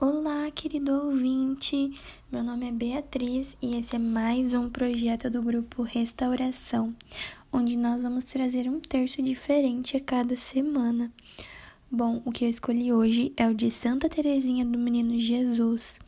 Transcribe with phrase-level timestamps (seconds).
[0.00, 1.92] Olá, querido ouvinte!
[2.30, 6.94] Meu nome é Beatriz e esse é mais um projeto do grupo Restauração,
[7.52, 11.12] onde nós vamos trazer um terço diferente a cada semana.
[11.90, 15.98] Bom, o que eu escolhi hoje é o de Santa Teresinha do Menino Jesus.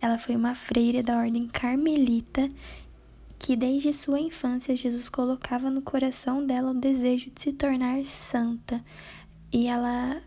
[0.00, 2.48] Ela foi uma freira da ordem carmelita
[3.38, 8.84] que desde sua infância Jesus colocava no coração dela o desejo de se tornar santa.
[9.52, 10.20] E ela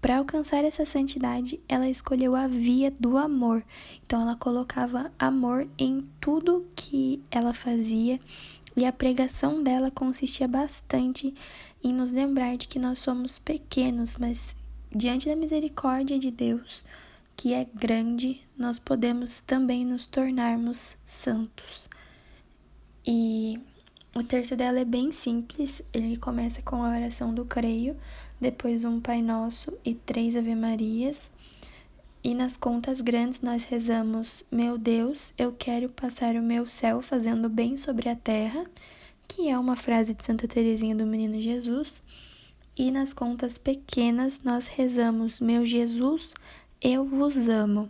[0.00, 3.64] para alcançar essa santidade, ela escolheu a via do amor.
[4.04, 8.20] Então, ela colocava amor em tudo que ela fazia,
[8.76, 11.34] e a pregação dela consistia bastante
[11.82, 14.54] em nos lembrar de que nós somos pequenos, mas
[14.94, 16.84] diante da misericórdia de Deus,
[17.36, 21.88] que é grande, nós podemos também nos tornarmos santos.
[23.04, 23.60] E
[24.14, 27.96] o terço dela é bem simples, ele começa com a oração do creio,
[28.40, 31.30] depois um Pai Nosso e três Ave Marias.
[32.22, 37.48] E nas contas grandes nós rezamos: Meu Deus, eu quero passar o meu céu fazendo
[37.48, 38.64] bem sobre a terra,
[39.26, 42.02] que é uma frase de Santa Teresinha do Menino Jesus.
[42.76, 46.34] E nas contas pequenas nós rezamos: Meu Jesus,
[46.80, 47.88] eu vos amo.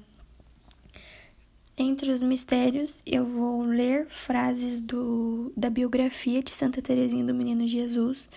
[1.77, 7.67] Entre os mistérios, eu vou ler frases do, da biografia de Santa Teresinha do Menino
[7.67, 8.29] Jesus.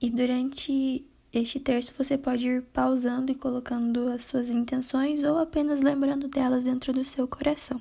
[0.00, 5.80] E durante este terço você pode ir pausando e colocando as suas intenções ou apenas
[5.80, 7.80] lembrando delas dentro do seu coração.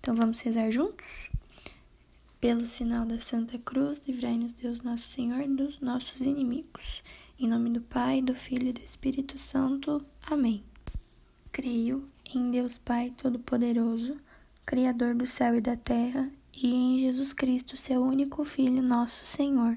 [0.00, 1.28] Então vamos rezar juntos?
[2.40, 7.02] Pelo sinal da Santa Cruz, livrai-nos Deus nosso Senhor dos nossos inimigos.
[7.36, 10.00] Em nome do Pai, do Filho e do Espírito Santo.
[10.22, 10.62] Amém.
[11.50, 14.16] Creio em Deus Pai Todo-Poderoso,
[14.64, 19.76] Criador do céu e da terra, e em Jesus Cristo, seu único Filho, nosso Senhor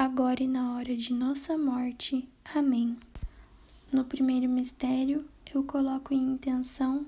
[0.00, 2.26] agora e na hora de nossa morte.
[2.54, 2.96] Amém.
[3.92, 7.04] No primeiro mistério, eu coloco em intenção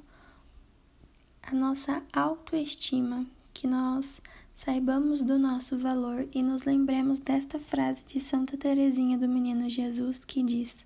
[1.42, 4.20] a nossa autoestima, que nós
[4.54, 10.22] saibamos do nosso valor e nos lembremos desta frase de Santa Teresinha do Menino Jesus
[10.22, 10.84] que diz: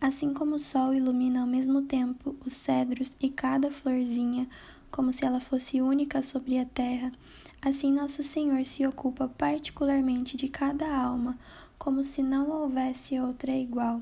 [0.00, 4.48] Assim como o sol ilumina ao mesmo tempo os cedros e cada florzinha,
[4.90, 7.12] como se ela fosse única sobre a terra,
[7.66, 11.36] Assim, Nosso Senhor se ocupa particularmente de cada alma,
[11.76, 14.00] como se não houvesse outra igual.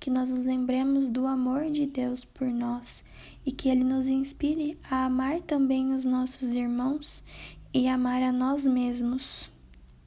[0.00, 3.04] Que nós nos lembremos do amor de Deus por nós
[3.44, 7.22] e que Ele nos inspire a amar também os nossos irmãos
[7.74, 9.50] e amar a nós mesmos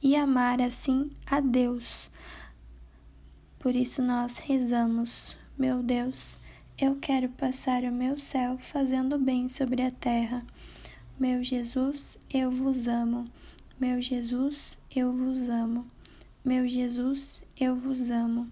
[0.02, 2.10] e amar assim a Deus.
[3.60, 6.40] Por isso nós rezamos, meu Deus,
[6.76, 10.44] eu quero passar o meu céu fazendo bem sobre a terra.
[11.20, 13.30] Meu Jesus, eu vos amo.
[13.78, 15.84] Meu Jesus, eu vos amo.
[16.42, 18.50] Meu Jesus, eu vos amo.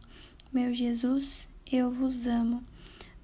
[0.52, 2.62] Meu Jesus, eu vos amo.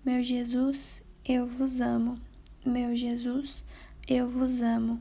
[0.03, 2.19] Meu Jesus, eu vos amo.
[2.65, 3.67] Meu Jesus,
[4.09, 4.99] eu vos amo.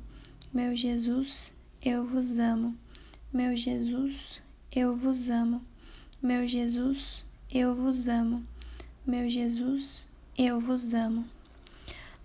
[0.54, 2.78] Meu Jesus, eu vos amo.
[3.32, 4.44] Meu Jesus,
[4.76, 5.62] eu vos amo.
[6.22, 8.44] Meu Jesus, eu vos amo.
[9.08, 10.06] Meu Jesus,
[10.38, 11.24] eu vos amo.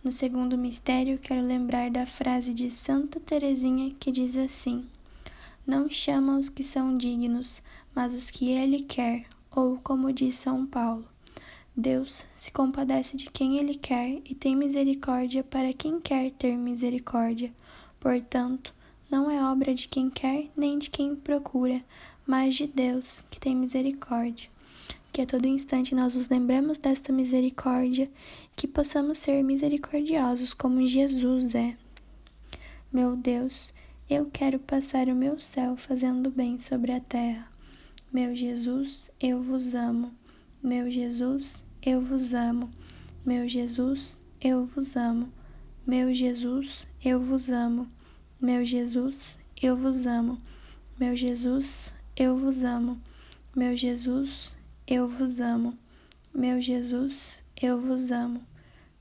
[0.09, 4.87] No segundo mistério, quero lembrar da frase de Santa Teresinha que diz assim:
[5.67, 7.61] Não chama os que são dignos,
[7.95, 11.05] mas os que ele quer, ou como diz São Paulo,
[11.77, 17.53] Deus se compadece de quem ele quer e tem misericórdia para quem quer ter misericórdia.
[18.01, 18.75] Portanto,
[19.11, 21.85] não é obra de quem quer nem de quem procura,
[22.27, 24.49] mas de Deus, que tem misericórdia
[25.19, 28.09] que a todo instante nós nos lembremos desta misericórdia,
[28.55, 31.77] que possamos ser misericordiosos como Jesus é.
[32.93, 33.75] Meu Deus,
[34.09, 37.51] eu quero passar o meu céu fazendo bem sobre a terra.
[38.13, 40.15] Meu Jesus, eu vos amo.
[40.63, 42.71] Meu Jesus, eu vos amo.
[43.27, 45.33] Meu Jesus, eu vos amo.
[45.85, 47.89] Meu Jesus, eu vos amo.
[48.41, 50.41] Meu Jesus, eu vos amo.
[50.97, 53.01] Meu Jesus, eu vos amo.
[53.57, 54.57] Meu Jesus,
[54.91, 55.77] eu vos amo.
[56.33, 58.41] Meu Jesus, eu vos amo.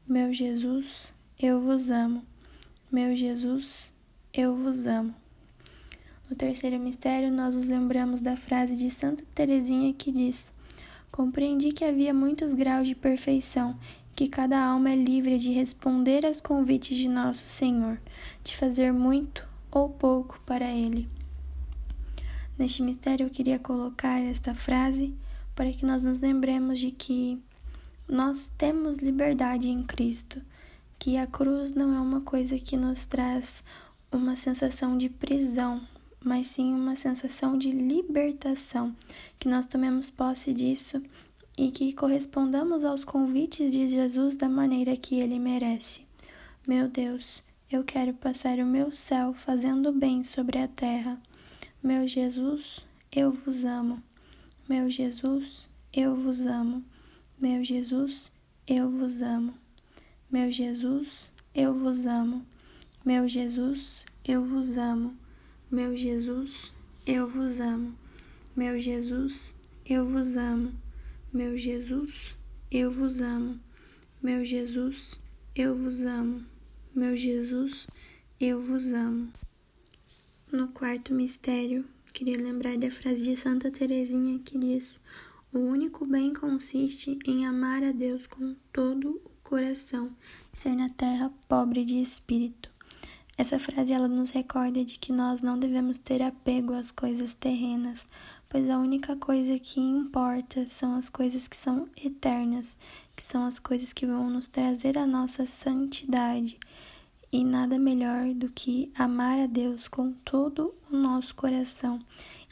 [0.05, 2.25] Meu Jesus, eu vos amo.
[2.91, 3.93] Meu Jesus,
[4.33, 5.15] eu vos amo.
[6.29, 10.51] No terceiro mistério, nós nos lembramos da frase de Santa Teresinha que diz:
[11.09, 13.79] Compreendi que havia muitos graus de perfeição
[14.11, 17.97] e que cada alma é livre de responder aos convites de nosso Senhor,
[18.43, 21.07] de fazer muito ou pouco para Ele.
[22.57, 25.15] Neste mistério, eu queria colocar esta frase
[25.57, 27.41] para que nós nos lembremos de que
[28.07, 30.39] nós temos liberdade em Cristo,
[30.99, 33.63] que a cruz não é uma coisa que nos traz
[34.11, 35.81] uma sensação de prisão,
[36.23, 38.95] mas sim uma sensação de libertação,
[39.39, 41.01] que nós tomemos posse disso
[41.57, 46.05] e que correspondamos aos convites de Jesus da maneira que ele merece.
[46.67, 51.19] Meu Deus, eu quero passar o meu céu fazendo bem sobre a terra.
[51.81, 54.06] Meu Jesus, eu vos amo.
[54.69, 56.83] Meu Jesus, eu vos amo.
[57.39, 58.33] Meu Jesus,
[58.67, 59.53] eu vos amo.
[60.29, 62.45] Meu Jesus, eu vos amo.
[63.05, 65.15] Meu Jesus, eu vos amo.
[65.71, 66.73] Meu Jesus,
[67.05, 67.95] eu vos amo.
[68.57, 69.55] Meu Jesus,
[69.85, 70.73] eu vos amo.
[71.31, 72.35] Meu Jesus,
[72.69, 73.57] eu vos amo.
[74.21, 75.17] Meu Jesus,
[75.55, 76.45] eu vos amo.
[76.93, 77.87] Meu Jesus,
[78.37, 79.31] eu vos amo.
[80.51, 84.99] No quarto mistério, queria lembrar da frase de Santa Teresinha que diz:
[85.53, 90.11] O único bem consiste em amar a Deus com todo o coração,
[90.53, 92.69] ser na terra pobre de espírito.
[93.37, 98.07] Essa frase ela nos recorda de que nós não devemos ter apego às coisas terrenas,
[98.49, 102.75] pois a única coisa que importa são as coisas que são eternas,
[103.15, 106.59] que são as coisas que vão nos trazer a nossa santidade.
[107.31, 111.99] E nada melhor do que amar a Deus com todo o nosso coração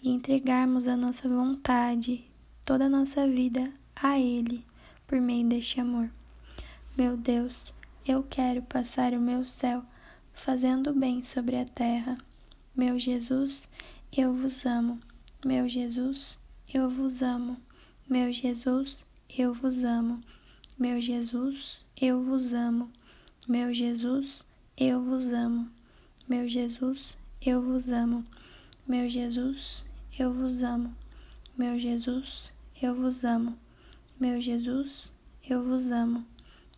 [0.04, 2.26] e entregarmos a nossa vontade,
[2.66, 4.66] toda a nossa vida a Ele
[5.08, 6.10] por meio deste amor.
[6.98, 7.74] Meu Deus,
[8.06, 9.84] eu quero passar o meu céu
[10.34, 12.18] fazendo bem sobre a terra.
[12.76, 13.70] Meu Jesus,
[14.16, 15.00] eu vos amo.
[15.46, 16.38] Meu Jesus,
[16.74, 17.58] eu vos amo.
[18.10, 20.22] Meu Jesus, eu vos amo.
[20.78, 22.92] Meu Jesus, eu vos amo.
[23.48, 24.46] Meu Jesus,
[24.78, 25.70] eu vos amo.
[26.28, 28.26] Meu Jesus, eu vos amo.
[28.86, 29.86] Meu Jesus,
[30.20, 30.94] eu vos amo.
[31.58, 32.52] Meu Jesus,
[32.82, 33.58] eu vos amo.
[34.20, 35.14] Meu Jesus,
[35.50, 36.26] eu vos amo.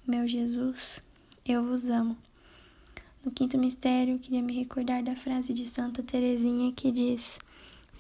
[0.06, 1.02] Meu Jesus,
[1.44, 2.16] eu vos amo.
[3.26, 7.40] No quinto mistério, queria me recordar da frase de Santa Teresinha que diz: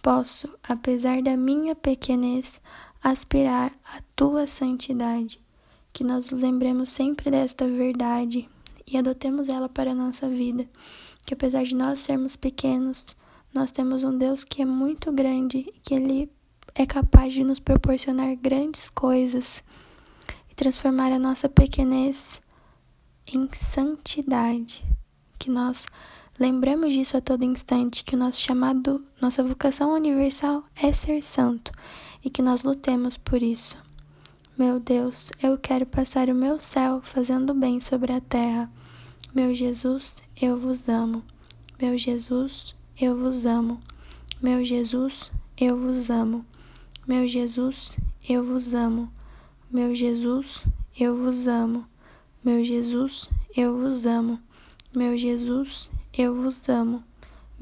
[0.03, 2.61] Posso, apesar da minha pequenez,
[3.01, 5.41] aspirar à tua santidade.
[5.91, 8.47] Que nós lembremos sempre desta verdade
[8.87, 10.67] e adotemos ela para a nossa vida.
[11.25, 13.05] Que apesar de nós sermos pequenos,
[13.53, 16.31] nós temos um Deus que é muito grande que Ele
[16.73, 19.63] é capaz de nos proporcionar grandes coisas
[20.49, 22.41] e transformar a nossa pequenez
[23.25, 24.85] em santidade.
[25.39, 25.87] Que nós
[26.39, 31.71] lembremos disso a todo instante, que o nosso chamado, nossa vocação universal é ser santo
[32.23, 33.77] e que nós lutemos por isso.
[34.57, 38.71] Meu Deus, eu quero passar o meu céu fazendo bem sobre a terra.
[39.37, 41.23] Meu Jesus, eu vos amo.
[41.79, 43.79] Meu Jesus, eu vos amo.
[44.41, 46.43] Meu Jesus, eu vos amo.
[47.07, 49.13] Meu Jesus, eu vos amo.
[49.69, 50.63] Meu Jesus,
[50.99, 51.85] eu vos amo.
[52.43, 54.39] Meu Jesus, eu vos amo.
[54.91, 57.03] Meu Jesus, eu vos amo.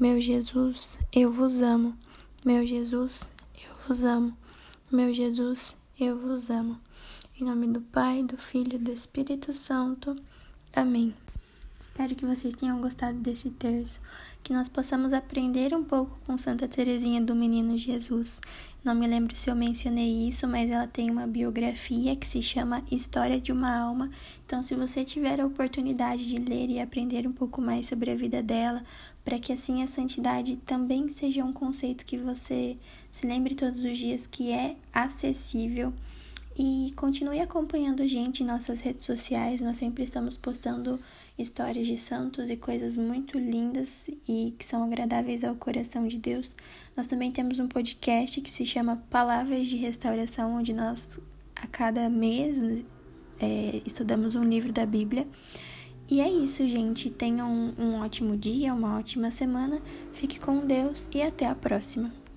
[0.00, 1.94] Meu Jesus, eu vos amo.
[2.42, 4.34] Meu Jesus, eu vos amo.
[4.90, 6.80] Meu Jesus, eu vos amo.
[7.38, 10.16] Em nome do Pai, do Filho e do Espírito Santo.
[10.74, 11.14] Amém.
[11.96, 14.00] Espero que vocês tenham gostado desse terço,
[14.42, 18.38] que nós possamos aprender um pouco com Santa Teresinha do Menino Jesus.
[18.84, 22.84] Não me lembro se eu mencionei isso, mas ela tem uma biografia que se chama
[22.90, 24.10] História de uma Alma.
[24.44, 28.14] Então, se você tiver a oportunidade de ler e aprender um pouco mais sobre a
[28.14, 28.84] vida dela,
[29.24, 32.76] para que assim a santidade também seja um conceito que você
[33.10, 35.94] se lembre todos os dias que é acessível
[36.58, 39.60] e continue acompanhando a gente em nossas redes sociais.
[39.60, 40.98] Nós sempre estamos postando
[41.38, 46.56] histórias de santos e coisas muito lindas e que são agradáveis ao coração de Deus.
[46.96, 51.20] Nós também temos um podcast que se chama Palavras de Restauração, onde nós
[51.54, 52.62] a cada mês
[53.38, 55.28] é, estudamos um livro da Bíblia.
[56.08, 57.10] E é isso, gente.
[57.10, 59.82] Tenham um, um ótimo dia, uma ótima semana.
[60.12, 62.25] Fique com Deus e até a próxima.